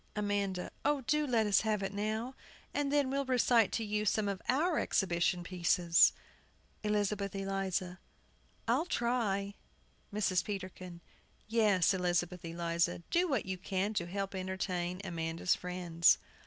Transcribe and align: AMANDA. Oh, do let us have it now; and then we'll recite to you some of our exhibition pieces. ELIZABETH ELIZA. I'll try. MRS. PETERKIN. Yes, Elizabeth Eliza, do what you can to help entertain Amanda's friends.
AMANDA. 0.15 0.71
Oh, 0.83 1.01
do 1.01 1.27
let 1.27 1.45
us 1.45 1.61
have 1.61 1.83
it 1.83 1.93
now; 1.93 2.33
and 2.73 2.91
then 2.91 3.11
we'll 3.11 3.23
recite 3.23 3.71
to 3.73 3.83
you 3.83 4.03
some 4.03 4.27
of 4.27 4.41
our 4.49 4.79
exhibition 4.79 5.43
pieces. 5.43 6.11
ELIZABETH 6.83 7.35
ELIZA. 7.35 7.99
I'll 8.67 8.85
try. 8.87 9.53
MRS. 10.11 10.43
PETERKIN. 10.43 11.01
Yes, 11.47 11.93
Elizabeth 11.93 12.43
Eliza, 12.43 13.03
do 13.11 13.27
what 13.29 13.45
you 13.45 13.59
can 13.59 13.93
to 13.93 14.07
help 14.07 14.33
entertain 14.33 15.01
Amanda's 15.03 15.53
friends. 15.53 16.17